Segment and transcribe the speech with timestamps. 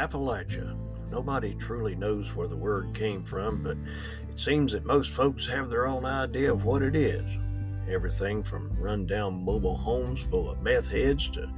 [0.00, 0.74] Appalachia.
[1.10, 3.76] Nobody truly knows where the word came from, but
[4.30, 7.24] it seems that most folks have their own idea of what it is.
[7.86, 11.52] Everything from rundown mobile homes full of meth heads to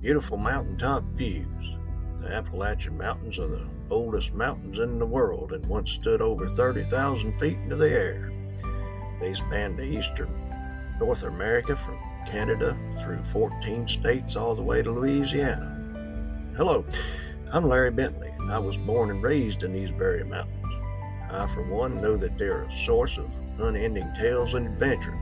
[0.00, 1.76] beautiful mountaintop views.
[2.22, 7.38] The Appalachian Mountains are the oldest mountains in the world and once stood over 30,000
[7.38, 8.32] feet into the air.
[9.20, 10.30] They span the eastern
[10.98, 15.78] North America from Canada through 14 states all the way to Louisiana.
[16.56, 16.86] Hello,
[17.54, 20.72] I'm Larry Bentley, and I was born and raised in these very mountains.
[21.30, 23.30] I, for one, know that they're a source of
[23.60, 25.18] unending tales and adventure.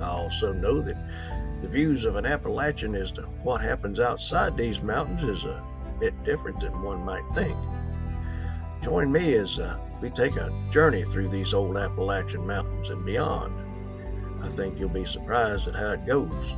[0.00, 0.96] I also know that
[1.60, 5.62] the views of an Appalachian as to what happens outside these mountains is a
[6.00, 7.58] bit different than one might think.
[8.82, 13.52] Join me as uh, we take a journey through these old Appalachian mountains and beyond.
[14.42, 16.54] I think you'll be surprised at how it goes.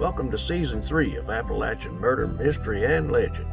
[0.00, 3.46] Welcome to Season 3 of Appalachian Murder, Mystery, and Legend.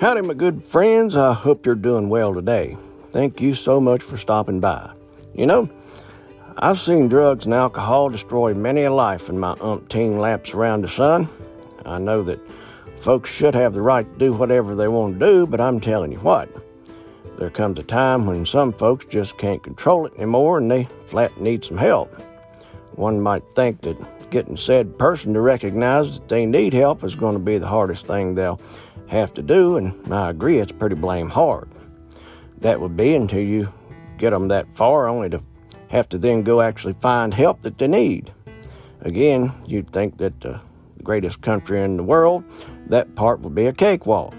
[0.00, 1.16] Howdy, my good friends.
[1.16, 2.76] I hope you're doing well today.
[3.10, 4.92] Thank you so much for stopping by.
[5.34, 5.68] You know,
[6.56, 10.88] I've seen drugs and alcohol destroy many a life in my umpteen laps around the
[10.88, 11.28] sun.
[11.84, 12.38] I know that
[13.00, 16.12] folks should have the right to do whatever they want to do, but I'm telling
[16.12, 16.48] you what,
[17.36, 21.40] there comes a time when some folks just can't control it anymore and they flat
[21.40, 22.14] need some help.
[22.92, 27.34] One might think that getting said person to recognize that they need help is going
[27.34, 28.60] to be the hardest thing they'll
[29.08, 31.68] have to do, and I agree it's pretty blame hard.
[32.60, 33.72] That would be until you
[34.18, 35.42] get them that far, only to
[35.88, 38.32] have to then go actually find help that they need.
[39.02, 40.60] Again, you'd think that the
[41.02, 42.44] greatest country in the world,
[42.88, 44.34] that part would be a cakewalk.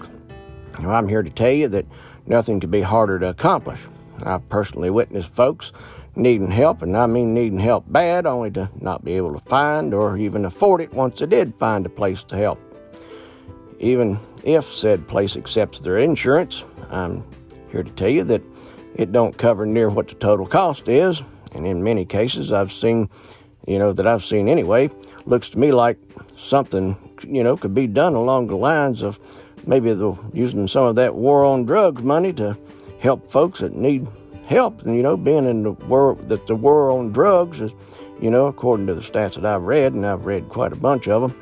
[0.78, 1.86] Now, I'm here to tell you that
[2.26, 3.80] nothing could be harder to accomplish.
[4.22, 5.72] I've personally witnessed folks
[6.14, 9.94] needing help, and I mean needing help bad, only to not be able to find
[9.94, 12.58] or even afford it once they did find a place to help.
[13.80, 17.24] Even if said place accepts their insurance, I'm
[17.72, 18.42] here to tell you that
[18.94, 21.22] it don't cover near what the total cost is,
[21.54, 23.08] and in many cases I've seen,
[23.66, 24.90] you know, that I've seen anyway,
[25.24, 25.98] looks to me like
[26.38, 26.96] something,
[27.26, 29.18] you know, could be done along the lines of
[29.66, 32.56] maybe the, using some of that war on drugs money to
[33.00, 34.06] help folks that need
[34.46, 34.82] help.
[34.82, 37.72] And, you know, being in the world, that the war on drugs is,
[38.20, 41.08] you know, according to the stats that I've read, and I've read quite a bunch
[41.08, 41.40] of them,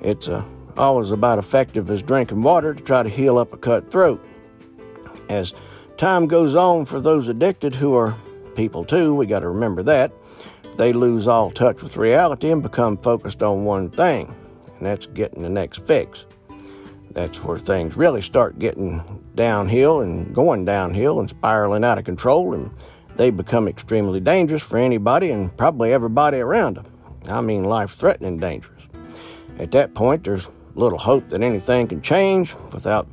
[0.00, 0.28] it's
[0.76, 4.24] always about effective as drinking water to try to heal up a cut throat.
[5.28, 5.52] As
[5.96, 8.14] time goes on for those addicted who are
[8.56, 10.12] people too, we got to remember that,
[10.76, 14.34] they lose all touch with reality and become focused on one thing,
[14.76, 16.24] and that's getting the next fix.
[17.12, 22.54] That's where things really start getting downhill and going downhill and spiraling out of control,
[22.54, 22.70] and
[23.16, 26.86] they become extremely dangerous for anybody and probably everybody around them.
[27.28, 28.82] I mean, life threatening dangerous.
[29.58, 33.06] At that point, there's little hope that anything can change without,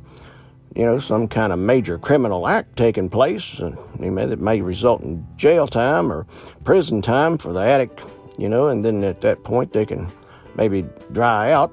[0.74, 5.26] you know, some kind of major criminal act taking place, and that may result in
[5.36, 6.26] jail time or
[6.64, 8.00] prison time for the addict,
[8.38, 10.10] you know, and then at that point they can
[10.54, 11.72] maybe dry out.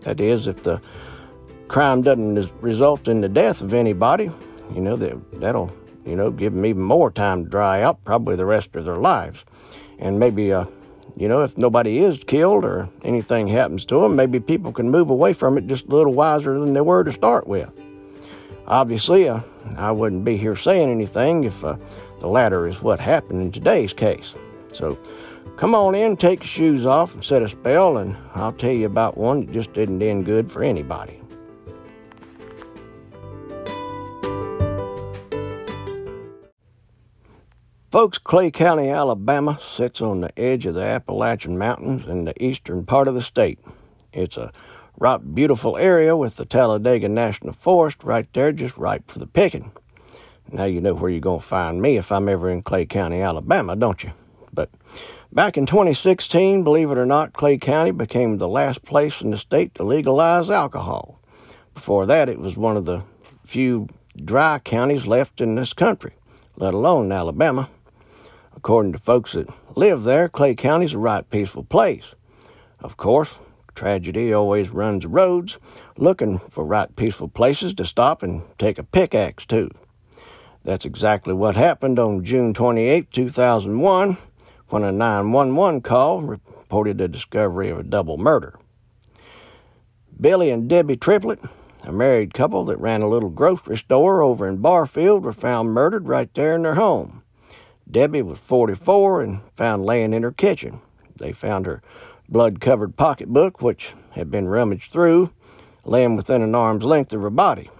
[0.00, 0.80] That is, if the
[1.68, 4.30] crime doesn't result in the death of anybody,
[4.74, 5.72] you know, that, that'll,
[6.04, 8.98] you know, give them even more time to dry out, probably the rest of their
[8.98, 9.40] lives.
[9.98, 10.66] And maybe, uh,
[11.16, 15.08] you know, if nobody is killed or anything happens to them, maybe people can move
[15.08, 17.70] away from it just a little wiser than they were to start with.
[18.66, 19.40] Obviously, uh,
[19.76, 21.76] I wouldn't be here saying anything if uh,
[22.20, 24.32] the latter is what happened in today's case.
[24.72, 24.98] So
[25.56, 28.86] come on in, take your shoes off, and set a spell, and I'll tell you
[28.86, 31.18] about one that just didn't end good for anybody.
[37.96, 42.84] Folks, Clay County, Alabama sits on the edge of the Appalachian Mountains in the eastern
[42.84, 43.58] part of the state.
[44.12, 44.52] It's a
[44.98, 49.72] right beautiful area with the Talladega National Forest right there, just ripe for the picking.
[50.52, 53.22] Now you know where you're going to find me if I'm ever in Clay County,
[53.22, 54.12] Alabama, don't you?
[54.52, 54.68] But
[55.32, 59.38] back in 2016, believe it or not, Clay County became the last place in the
[59.38, 61.18] state to legalize alcohol.
[61.72, 63.04] Before that, it was one of the
[63.46, 63.88] few
[64.22, 66.12] dry counties left in this country,
[66.58, 67.70] let alone Alabama.
[68.56, 72.14] According to folks that live there, Clay County's a right peaceful place.
[72.80, 73.28] Of course,
[73.74, 75.58] tragedy always runs roads,
[75.98, 79.70] looking for right peaceful places to stop and take a pickaxe to.
[80.64, 84.16] That's exactly what happened on June 28, 2001,
[84.70, 88.58] when a 911 call reported the discovery of a double murder.
[90.18, 91.40] Billy and Debbie Triplett,
[91.84, 96.08] a married couple that ran a little grocery store over in Barfield, were found murdered
[96.08, 97.22] right there in their home.
[97.90, 100.80] Debbie was 44 and found laying in her kitchen.
[101.16, 101.82] They found her
[102.28, 105.30] blood covered pocketbook, which had been rummaged through,
[105.84, 107.70] laying within an arm's length of her body.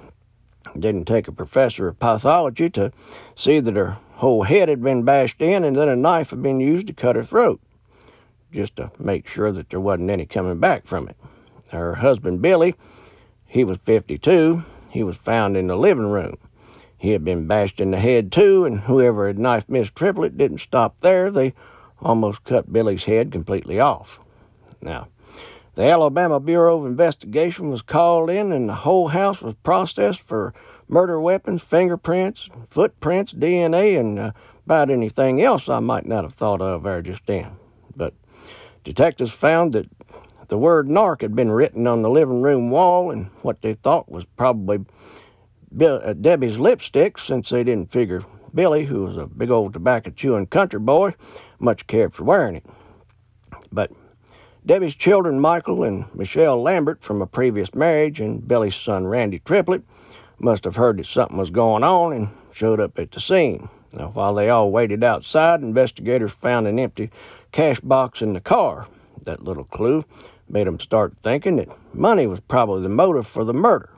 [0.74, 2.92] It didn't take a professor of pathology to
[3.34, 6.60] see that her whole head had been bashed in and then a knife had been
[6.60, 7.60] used to cut her throat,
[8.52, 11.16] just to make sure that there wasn't any coming back from it.
[11.72, 12.74] Her husband, Billy,
[13.44, 14.64] he was 52.
[14.90, 16.38] He was found in the living room.
[17.06, 20.58] He had been bashed in the head too, and whoever had knifed Miss Triplett didn't
[20.58, 21.30] stop there.
[21.30, 21.54] They
[22.02, 24.18] almost cut Billy's head completely off.
[24.82, 25.06] Now,
[25.76, 30.52] the Alabama Bureau of Investigation was called in, and the whole house was processed for
[30.88, 34.32] murder weapons, fingerprints, footprints, DNA, and uh,
[34.64, 37.52] about anything else I might not have thought of there just then.
[37.94, 38.14] But
[38.82, 39.86] detectives found that
[40.48, 44.10] the word narc had been written on the living room wall, and what they thought
[44.10, 44.84] was probably
[45.76, 48.24] Bill, uh, Debbie's lipstick, since they didn't figure
[48.54, 51.14] Billy, who was a big old tobacco chewing country boy,
[51.58, 52.64] much cared for wearing it.
[53.70, 53.90] But
[54.64, 59.82] Debbie's children, Michael and Michelle Lambert, from a previous marriage, and Billy's son, Randy Triplett,
[60.38, 63.68] must have heard that something was going on and showed up at the scene.
[63.92, 67.10] Now, while they all waited outside, investigators found an empty
[67.52, 68.86] cash box in the car.
[69.22, 70.04] That little clue
[70.48, 73.90] made them start thinking that money was probably the motive for the murder.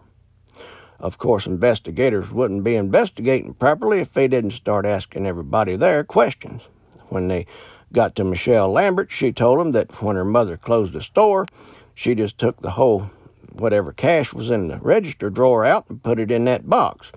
[1.00, 6.62] Of course, investigators wouldn't be investigating properly if they didn't start asking everybody there questions.
[7.08, 7.46] When they
[7.92, 11.46] got to Michelle Lambert, she told them that when her mother closed the store,
[11.94, 13.10] she just took the whole
[13.52, 17.10] whatever cash was in the register drawer out and put it in that box.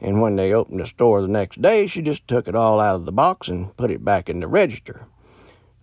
[0.00, 2.96] And when they opened the store the next day, she just took it all out
[2.96, 5.06] of the box and put it back in the register.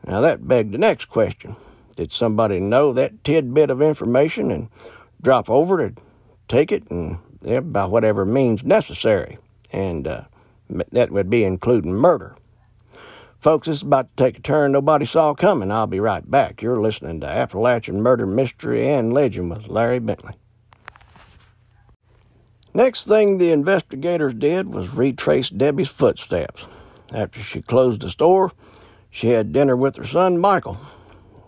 [0.06, 1.56] Now that begged the next question.
[1.96, 4.70] Did somebody know that tidbit of information and
[5.22, 6.02] drop over to
[6.48, 9.38] take it and by whatever means necessary,
[9.72, 10.22] and uh,
[10.92, 12.36] that would be including murder.
[13.40, 15.72] Folks, this is about to take a turn nobody saw coming.
[15.72, 16.62] I'll be right back.
[16.62, 20.34] You're listening to Appalachian Murder Mystery and Legend with Larry Bentley.
[22.74, 26.66] Next thing the investigators did was retrace Debbie's footsteps.
[27.14, 28.52] After she closed the store,
[29.12, 30.78] she had dinner with her son Michael.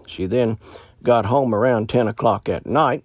[0.05, 0.59] She then
[1.03, 3.03] got home around 10 o'clock at night.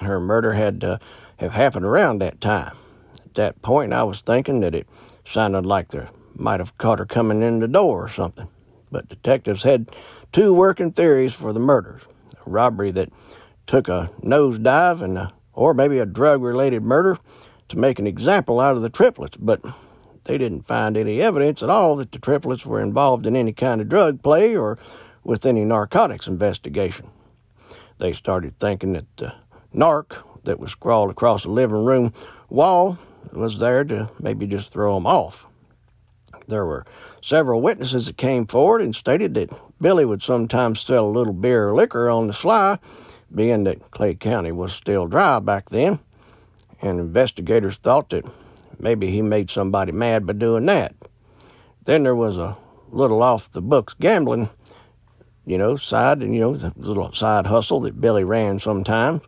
[0.00, 0.98] Her murder had uh,
[1.44, 2.76] have happened around that time.
[3.24, 4.88] At that point, I was thinking that it
[5.24, 8.48] sounded like they might have caught her coming in the door or something.
[8.90, 9.90] But detectives had
[10.32, 12.02] two working theories for the murders
[12.46, 13.10] a robbery that
[13.66, 17.18] took a nosedive, and a, or maybe a drug related murder
[17.68, 19.36] to make an example out of the Tripletts.
[19.38, 19.62] But
[20.24, 23.80] they didn't find any evidence at all that the Tripletts were involved in any kind
[23.80, 24.78] of drug play or
[25.22, 27.08] with any narcotics investigation.
[27.98, 29.32] They started thinking that the
[29.74, 32.12] narc that was scrawled across the living room
[32.48, 32.98] wall
[33.32, 35.46] was there to maybe just throw them off.
[36.46, 36.84] There were
[37.22, 39.50] several witnesses that came forward and stated that
[39.80, 42.78] Billy would sometimes sell a little beer or liquor on the sly,
[43.34, 45.98] being that Clay County was still dry back then,
[46.80, 48.24] and investigators thought that
[48.78, 50.94] maybe he made somebody mad by doing that.
[51.86, 52.56] Then there was a
[52.90, 54.50] little off the books gambling,
[55.46, 59.22] you know, side, and you know, the little side hustle that Billy ran sometimes.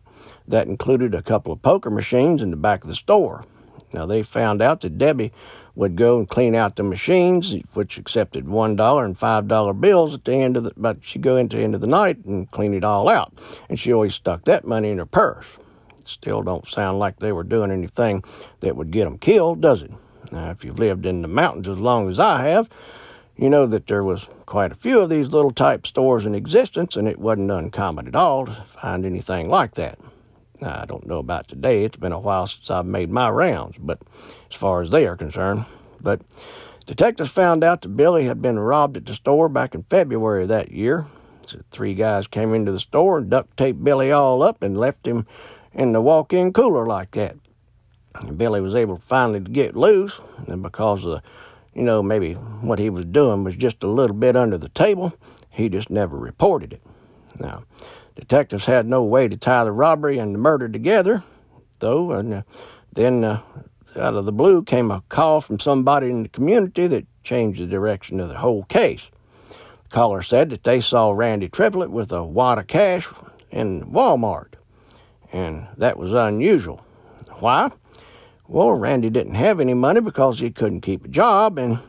[0.47, 3.45] That included a couple of poker machines in the back of the store.
[3.93, 5.31] Now, they found out that Debbie
[5.75, 10.33] would go and clean out the machines, which accepted $1 and $5 bills at the
[10.33, 12.83] end of the, but she'd go into the end of the night and clean it
[12.83, 13.31] all out.
[13.69, 15.45] And she always stuck that money in her purse.
[16.05, 18.23] Still don't sound like they were doing anything
[18.61, 19.91] that would get them killed, does it?
[20.31, 22.69] Now, if you've lived in the mountains as long as I have,
[23.35, 26.95] you know that there was quite a few of these little type stores in existence,
[26.95, 29.99] and it wasn't uncommon at all to find anything like that.
[30.61, 31.83] I don't know about today.
[31.83, 33.99] It's been a while since I've made my rounds, but
[34.49, 35.65] as far as they are concerned.
[36.01, 36.21] But
[36.85, 40.49] detectives found out that Billy had been robbed at the store back in February of
[40.49, 41.05] that year.
[41.45, 45.07] So three guys came into the store and duct taped Billy all up and left
[45.07, 45.27] him
[45.73, 47.35] in the walk-in cooler like that.
[48.15, 51.21] And Billy was able finally to get loose, and because of,
[51.75, 55.13] you know, maybe what he was doing was just a little bit under the table,
[55.51, 56.81] he just never reported it.
[57.39, 57.63] Now,
[58.17, 61.23] Detectives had no way to tie the robbery and the murder together,
[61.79, 62.41] though, and uh,
[62.91, 63.41] then uh,
[63.95, 67.67] out of the blue came a call from somebody in the community that changed the
[67.67, 69.03] direction of the whole case.
[69.47, 73.07] The caller said that they saw Randy Triplett with a wad of cash
[73.51, 74.53] in Walmart,
[75.31, 76.83] and that was unusual.
[77.39, 77.71] Why?
[78.47, 81.79] Well, Randy didn't have any money because he couldn't keep a job, and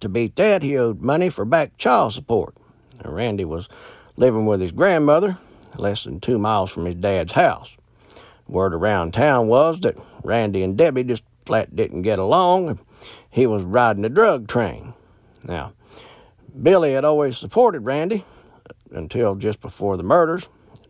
[0.00, 2.56] to beat that, he owed money for back child support.
[3.04, 3.68] Randy was
[4.16, 5.38] living with his grandmother,
[5.76, 7.70] less than two miles from his dad's house.
[8.48, 12.78] Word around town was that Randy and Debbie just flat didn't get along.
[13.30, 14.94] He was riding a drug train.
[15.44, 15.72] Now,
[16.62, 18.24] Billy had always supported Randy
[18.90, 20.46] until just before the murders.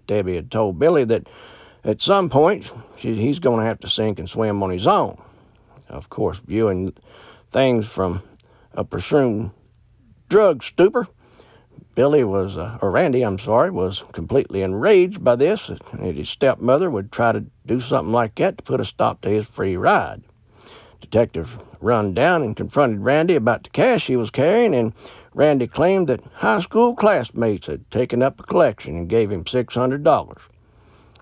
[0.06, 1.28] Debbie had told Billy that
[1.84, 5.20] at some point she, he's going to have to sink and swim on his own.
[5.88, 6.94] Of course, viewing
[7.52, 8.22] things from
[8.72, 9.50] a presumed
[10.28, 11.06] drug stupor,
[11.94, 16.90] Billy was, uh, or Randy, I'm sorry, was completely enraged by this, and his stepmother
[16.90, 20.22] would try to do something like that to put a stop to his free ride.
[21.02, 24.94] Detective run down and confronted Randy about the cash he was carrying, and
[25.34, 30.36] Randy claimed that high school classmates had taken up a collection and gave him $600.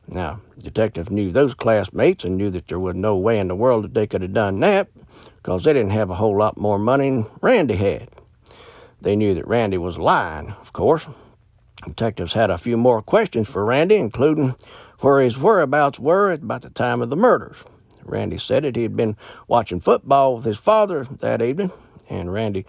[0.07, 3.85] Now, detective knew those classmates and knew that there was no way in the world
[3.85, 4.89] that they could have done that
[5.37, 8.09] because they didn't have a whole lot more money than Randy had.
[9.01, 11.07] They knew that Randy was lying, of course.
[11.85, 14.55] Detectives had a few more questions for Randy, including
[14.99, 17.57] where his whereabouts were at about the time of the murders.
[18.05, 19.17] Randy said that he had been
[19.49, 21.73] watching football with his father that evening,
[22.09, 22.67] and Randy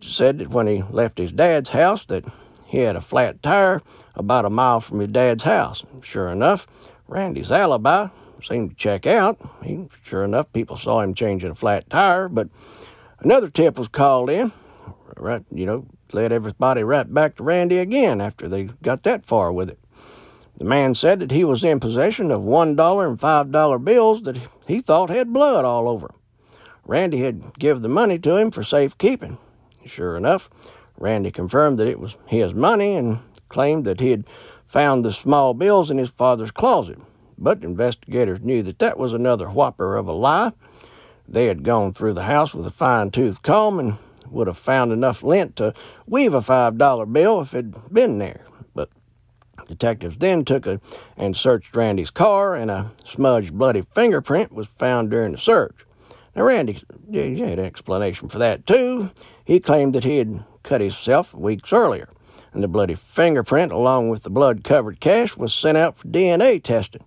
[0.00, 2.24] said that when he left his dad's house that
[2.64, 3.82] he had a flat tire
[4.14, 5.82] about a mile from his dad's house.
[6.02, 6.66] Sure enough,
[7.08, 8.08] Randy's alibi
[8.44, 9.38] seemed to check out.
[9.62, 12.48] He, sure enough, people saw him changing a flat tire, but
[13.18, 14.52] another tip was called in.
[15.20, 15.84] Right, you know,
[16.14, 19.78] led everybody right back to Randy again after they got that far with it.
[20.56, 24.22] The man said that he was in possession of one dollar and five dollar bills
[24.22, 26.14] that he thought had blood all over.
[26.86, 29.36] Randy had given the money to him for safekeeping.
[29.84, 30.48] Sure enough,
[30.96, 33.18] Randy confirmed that it was his money and
[33.50, 34.24] claimed that he had
[34.68, 36.98] found the small bills in his father's closet.
[37.36, 40.52] But investigators knew that that was another whopper of a lie.
[41.28, 43.98] They had gone through the house with a fine tooth comb and
[44.30, 45.74] would have found enough lint to
[46.06, 48.46] weave a five dollar bill if it had been there.
[48.74, 48.90] But
[49.68, 50.80] detectives then took a
[51.16, 55.86] and searched Randy's car, and a smudged, bloody fingerprint was found during the search.
[56.34, 56.82] Now, Randy
[57.12, 59.10] had an explanation for that too.
[59.44, 62.08] He claimed that he had cut himself weeks earlier,
[62.52, 66.62] and the bloody fingerprint, along with the blood covered cash, was sent out for DNA
[66.62, 67.04] testing.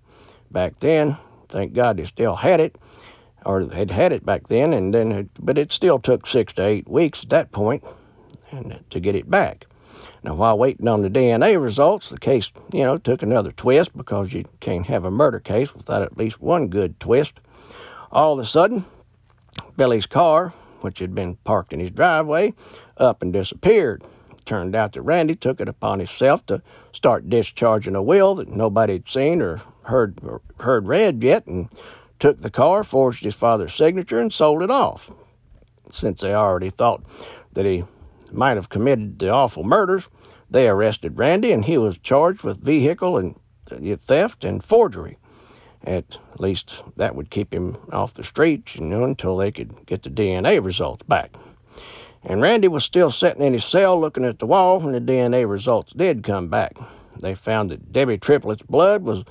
[0.52, 1.18] Back then,
[1.50, 2.76] thank God they still had it,
[3.46, 6.66] or had had it back then, and then, it, but it still took six to
[6.66, 7.84] eight weeks at that point,
[8.52, 9.66] and uh, to get it back.
[10.24, 14.32] Now, while waiting on the DNA results, the case, you know, took another twist because
[14.32, 17.34] you can't have a murder case without at least one good twist.
[18.12, 18.86] All of a sudden,
[19.76, 22.54] Billy's car, which had been parked in his driveway,
[22.98, 24.04] up and disappeared.
[24.32, 26.62] It turned out that Randy took it upon himself to
[26.94, 31.70] start discharging a will that nobody had seen or heard or heard read yet, and
[32.24, 35.12] took the car, forged his father's signature, and sold it off.
[35.92, 37.04] Since they already thought
[37.52, 37.84] that he
[38.32, 40.06] might have committed the awful murders,
[40.50, 43.36] they arrested Randy, and he was charged with vehicle and
[43.70, 45.18] uh, theft and forgery.
[45.84, 50.04] At least that would keep him off the streets, you know, until they could get
[50.04, 51.36] the DNA results back.
[52.24, 55.46] And Randy was still sitting in his cell looking at the wall when the DNA
[55.46, 56.78] results did come back.
[57.20, 59.26] They found that Debbie Triplett's blood was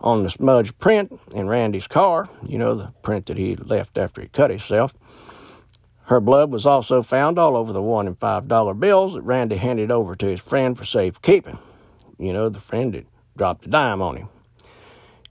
[0.00, 4.20] on the smudge print in Randy's car, you know, the print that he left after
[4.20, 4.94] he cut himself.
[6.04, 9.56] Her blood was also found all over the one and five dollar bills that Randy
[9.56, 11.58] handed over to his friend for safekeeping.
[12.18, 14.28] You know, the friend had dropped a dime on him.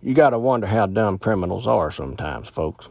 [0.02, 2.88] You got to wonder how dumb criminals are sometimes, folks.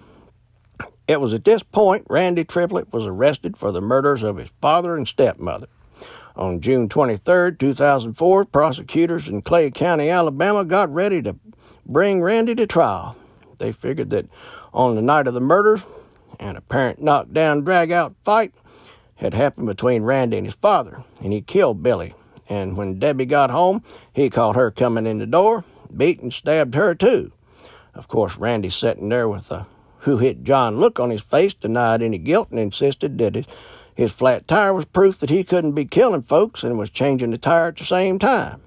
[1.07, 4.97] It was at this point Randy Triplett was arrested for the murders of his father
[4.97, 5.69] and stepmother.
[6.37, 11.35] On June 23, 2004, prosecutors in Clay County, Alabama, got ready to
[11.87, 13.17] bring Randy to trial.
[13.59, 14.27] They figured that
[14.75, 15.83] on the night of the murder,
[16.39, 18.53] an apparent knockdown drag out fight
[19.15, 22.15] had happened between Randy and his father, and he killed Billy.
[22.51, 25.65] And when Debbie got home, he caught her coming in the door,
[25.97, 27.33] beat and stabbed her too.
[27.95, 29.67] Of course, Randy sitting there with a
[30.01, 33.47] who hit John look on his face, denied any guilt, and insisted that his,
[33.97, 37.39] his flat tire was proof that he couldn't be killing folks and was changing the
[37.39, 38.61] tire at the same time.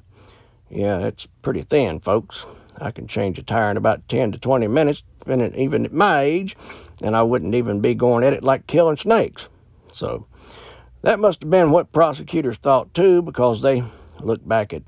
[0.69, 2.45] Yeah, it's pretty thin, folks.
[2.81, 6.57] I can change a tire in about 10 to 20 minutes, even at my age,
[7.01, 9.47] and I wouldn't even be going at it like killing snakes.
[9.91, 10.25] So
[11.03, 13.83] that must have been what prosecutors thought too, because they
[14.19, 14.83] looked back at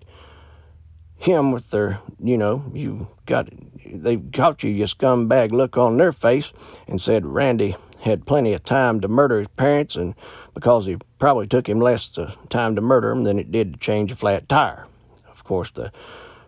[1.18, 3.48] him with their, you know, you got
[3.94, 6.52] they caught you, you scumbag look on their face
[6.88, 10.16] and said Randy had plenty of time to murder his parents, and
[10.54, 12.10] because he probably took him less
[12.50, 14.88] time to murder them than it did to change a flat tire.
[15.30, 15.92] Of course, the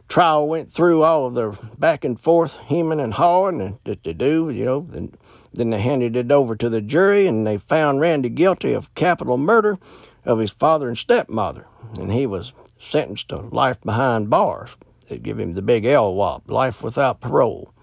[0.08, 4.50] trial went through all of their back and forth hemming and hawing that they do,
[4.50, 4.88] you know.
[4.90, 5.14] Then,
[5.54, 9.38] then they handed it over to the jury, and they found Randy guilty of capital
[9.38, 9.78] murder
[10.26, 11.68] of his father and stepmother,
[12.00, 14.70] and he was sentenced to life behind bars.
[15.08, 17.74] They give him the big LWOP, life without parole.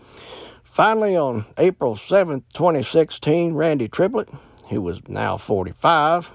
[0.71, 4.29] Finally, on April 7, 2016, Randy Triplett,
[4.69, 6.31] who was now 45,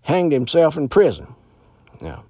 [0.00, 1.34] hanged himself in prison.
[2.00, 2.24] Now,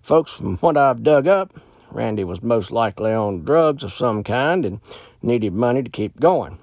[0.00, 1.52] folks, from what I've dug up,
[1.90, 4.80] Randy was most likely on drugs of some kind and
[5.20, 6.58] needed money to keep going.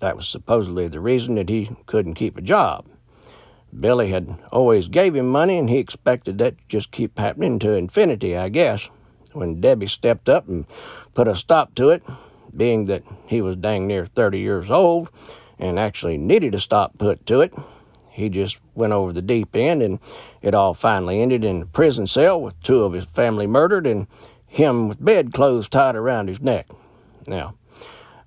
[0.00, 2.86] That was supposedly the reason that he couldn't keep a job.
[3.78, 7.72] Billy had always gave him money, and he expected that to just keep happening to
[7.72, 8.88] infinity, I guess.
[9.32, 10.66] When Debbie stepped up and
[11.14, 12.02] put a stop to it,
[12.56, 15.08] being that he was dang near 30 years old
[15.58, 17.52] and actually needed a stop put to it,
[18.10, 19.98] he just went over the deep end, and
[20.40, 24.06] it all finally ended in a prison cell with two of his family murdered and
[24.46, 26.68] him with bedclothes tied around his neck.
[27.26, 27.54] Now,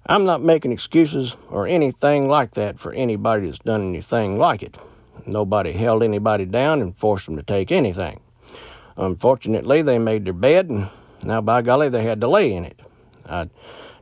[0.05, 4.77] I'm not making excuses or anything like that for anybody that's done anything like it.
[5.25, 8.19] Nobody held anybody down and forced them to take anything.
[8.97, 10.89] Unfortunately, they made their bed, and
[11.23, 12.79] now by golly, they had to lay in it.
[13.25, 13.49] I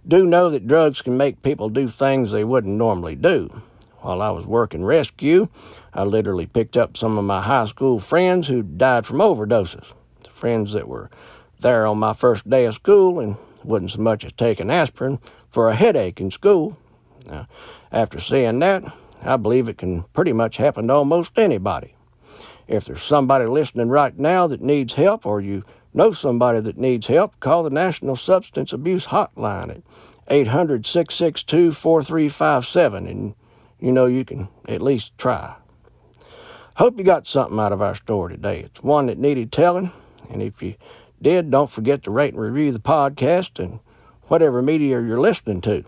[0.07, 3.61] do know that drugs can make people do things they wouldn't normally do.
[3.99, 5.47] While I was working rescue,
[5.93, 9.85] I literally picked up some of my high school friends who died from overdoses.
[10.31, 11.09] Friends that were
[11.59, 15.19] there on my first day of school and wouldn't so much as take an aspirin
[15.49, 16.77] for a headache in school.
[17.25, 17.47] Now,
[17.91, 18.83] after seeing that,
[19.23, 21.95] I believe it can pretty much happen to almost anybody.
[22.67, 25.63] If there's somebody listening right now that needs help, or you
[25.95, 29.81] know somebody that needs help, call the National Substance Abuse Hotline at
[30.27, 33.33] 800 662 4357, and
[33.79, 35.55] you know you can at least try.
[36.75, 38.59] Hope you got something out of our story today.
[38.59, 39.91] It's one that needed telling,
[40.29, 40.75] and if you
[41.21, 43.79] did, don't forget to rate and review the podcast and
[44.23, 45.85] whatever media you're listening to.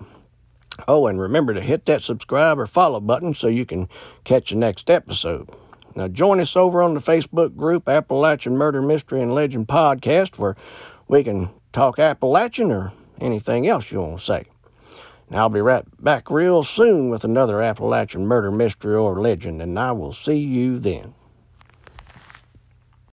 [0.88, 3.90] Oh, and remember to hit that subscribe or follow button so you can
[4.24, 5.50] catch the next episode.
[5.98, 10.56] Now, join us over on the Facebook group Appalachian Murder Mystery and Legend Podcast where
[11.08, 14.46] we can talk Appalachian or anything else you want to say.
[15.32, 19.80] Now, I'll be right back real soon with another Appalachian murder mystery or legend, and
[19.80, 21.16] I will see you then.